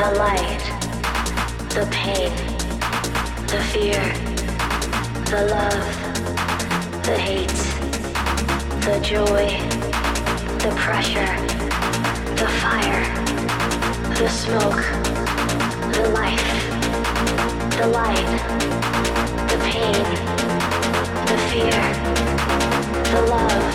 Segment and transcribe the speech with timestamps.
[0.00, 0.64] the light,
[1.74, 2.32] the pain,
[3.48, 4.02] the fear,
[5.28, 5.94] the love,
[7.04, 7.60] the hate,
[8.86, 9.44] the joy,
[10.64, 11.36] the pressure,
[12.40, 13.04] the fire,
[14.16, 14.84] the smoke,
[15.92, 16.50] the life,
[17.76, 18.32] the light,
[19.50, 20.06] the pain,
[21.28, 21.80] the fear,
[23.12, 23.74] the love,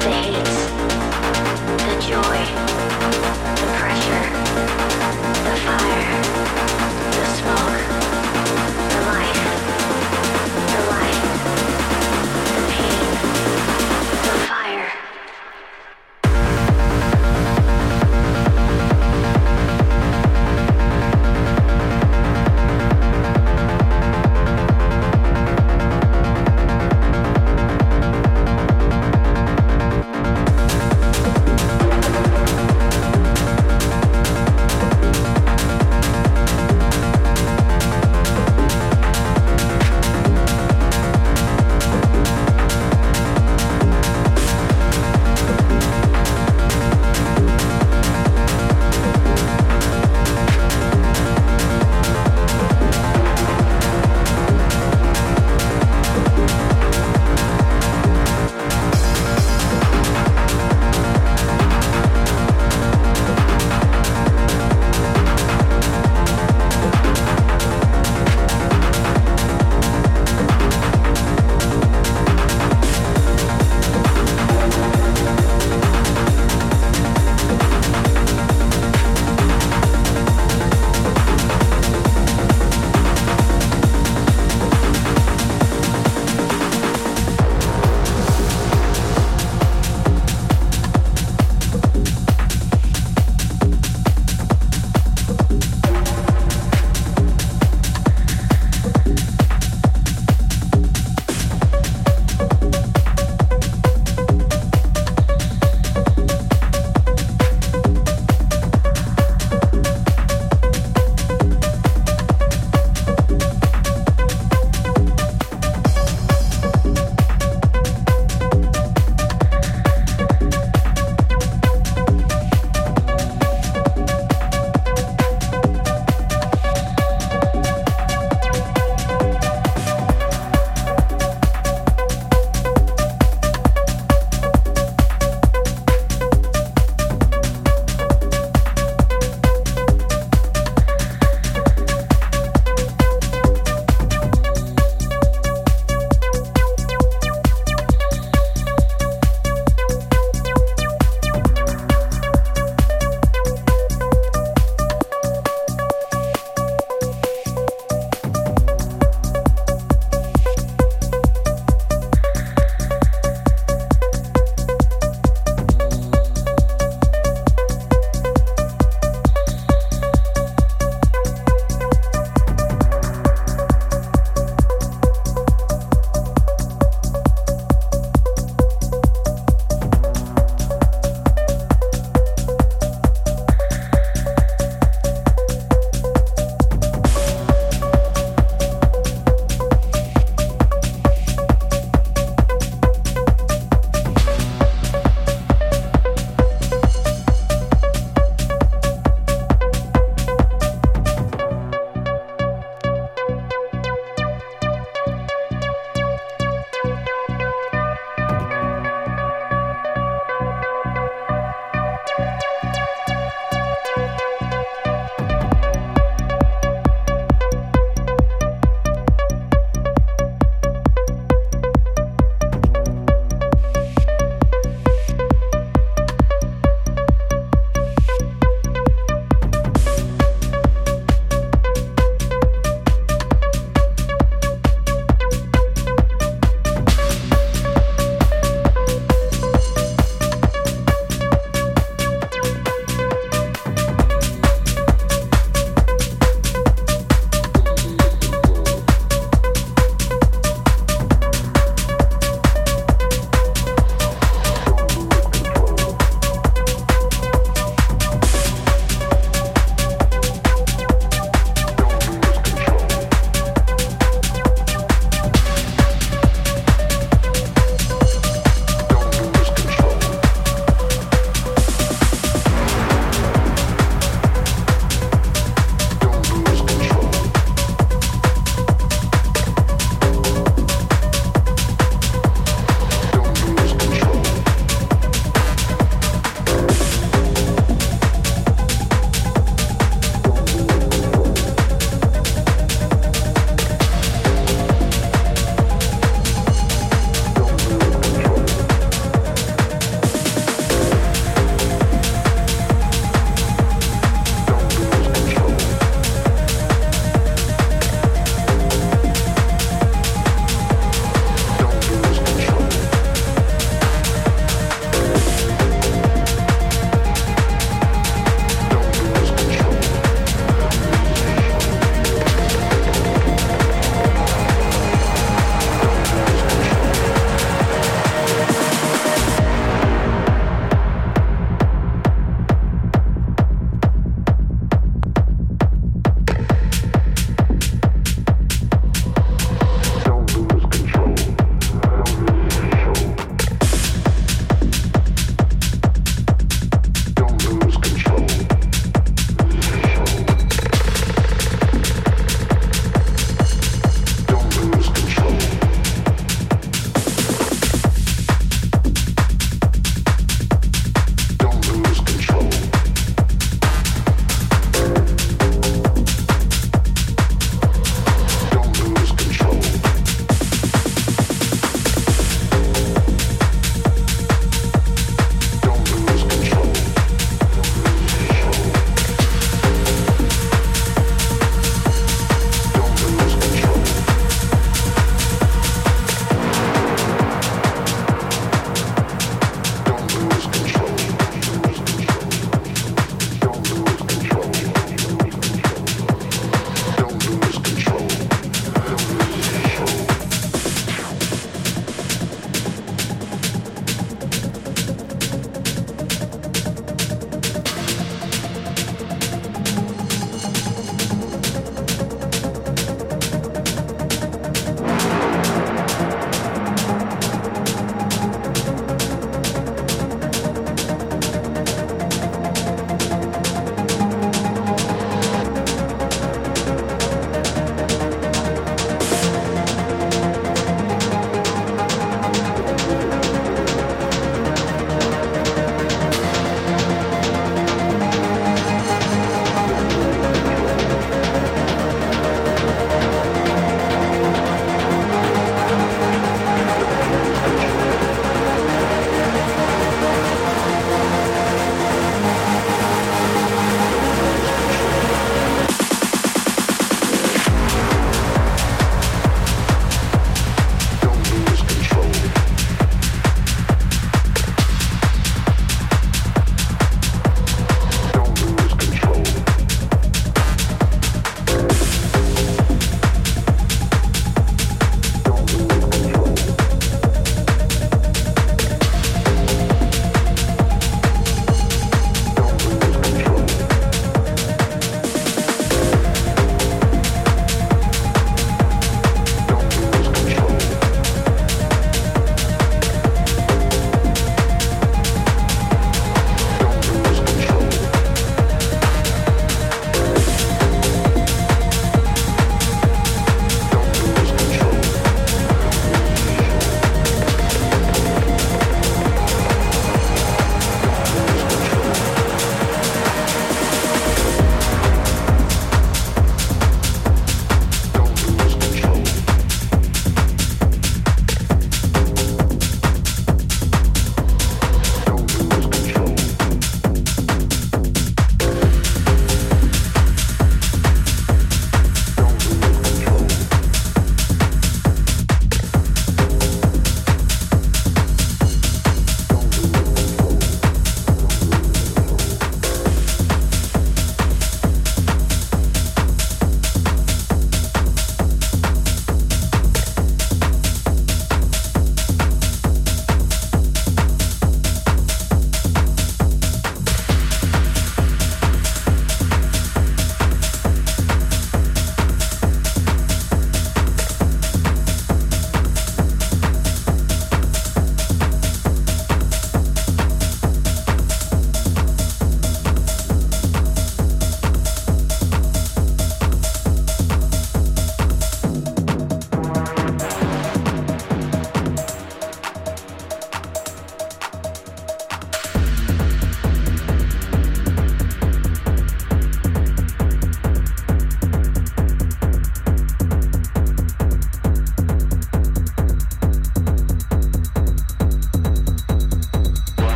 [0.00, 0.87] the hate,
[1.76, 2.40] the joy,
[3.60, 4.24] the pressure,
[5.44, 6.87] the fire,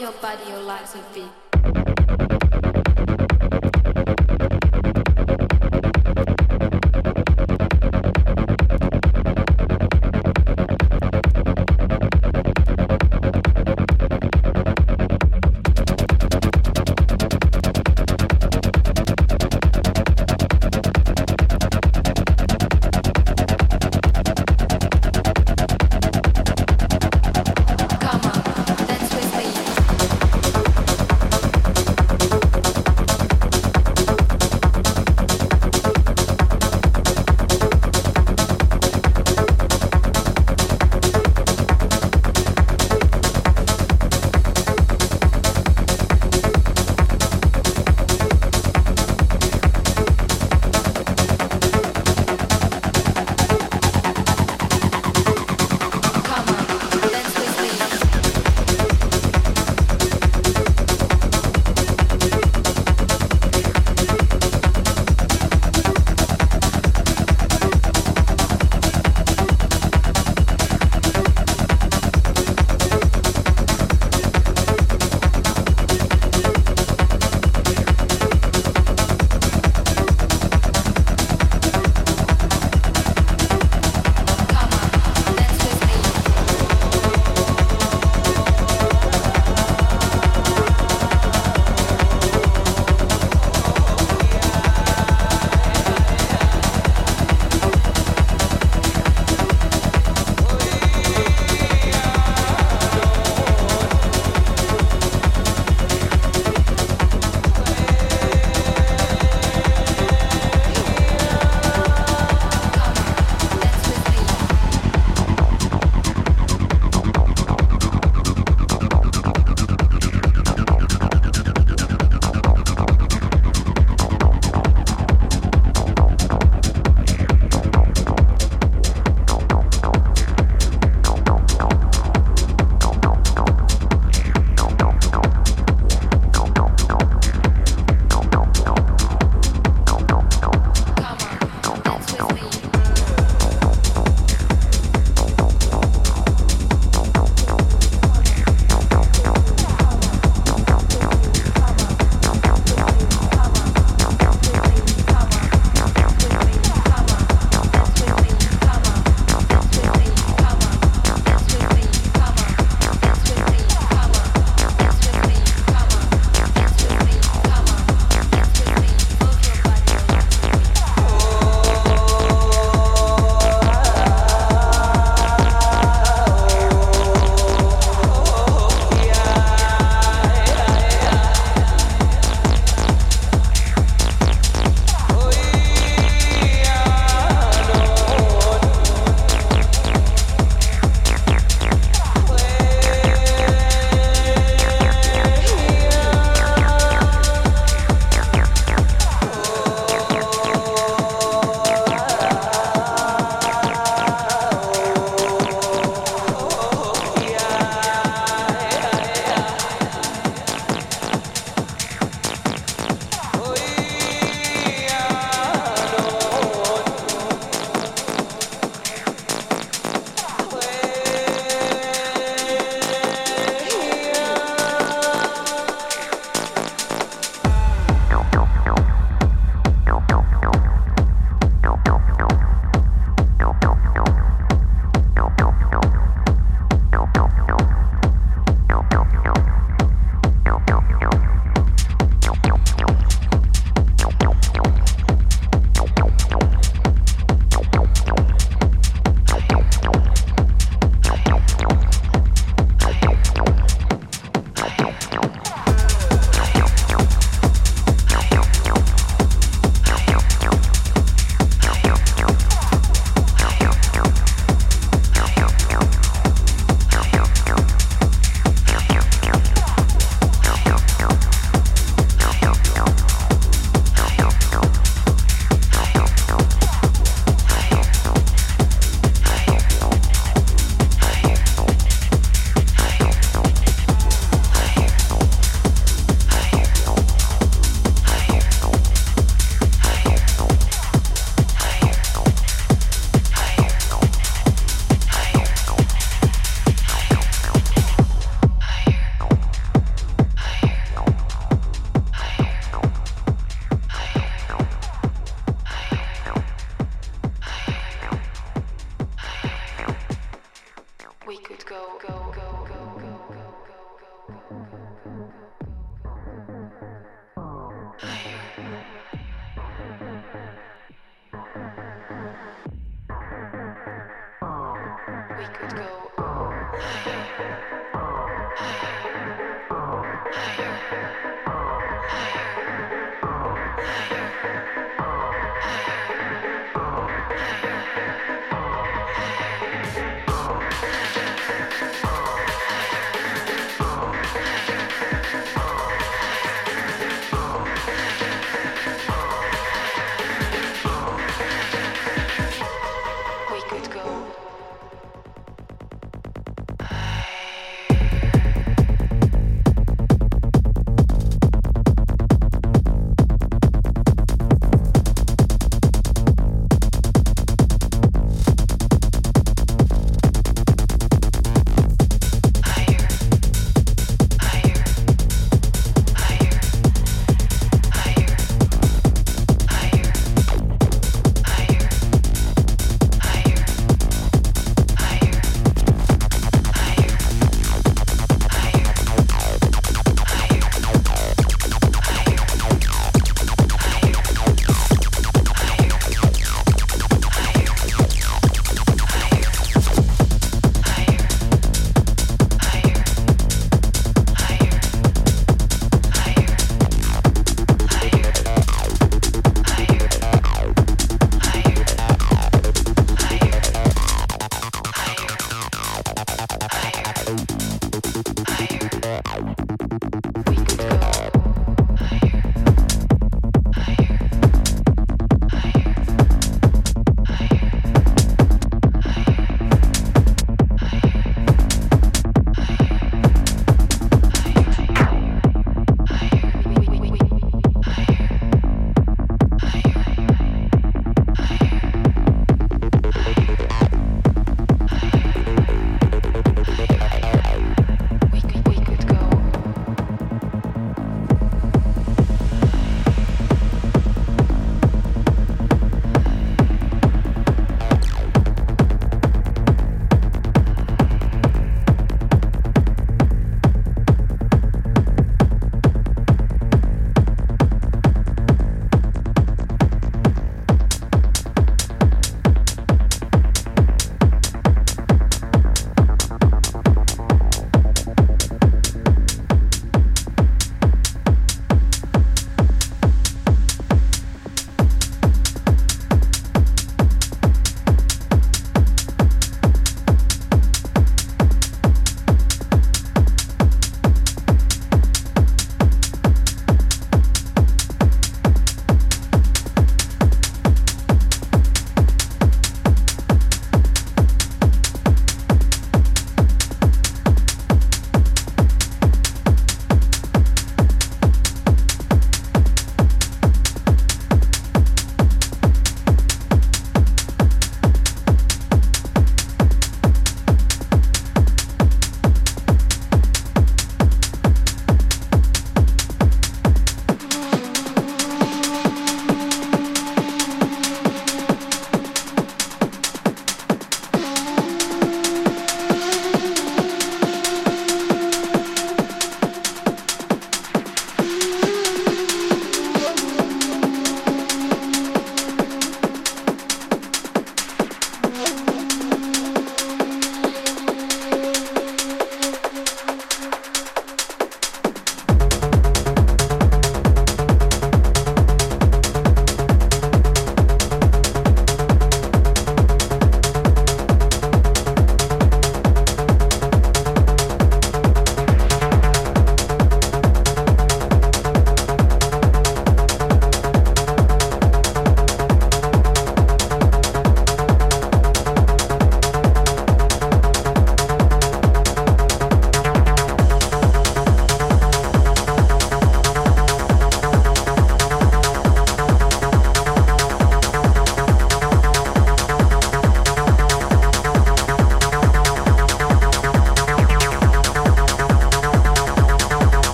[0.00, 1.43] your body, your legs a beat.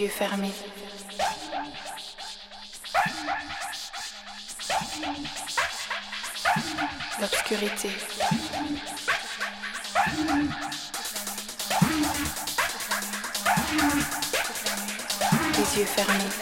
[0.00, 0.52] Yeux fermés.
[7.20, 7.90] L'obscurité.
[15.58, 16.39] Les yeux fermés.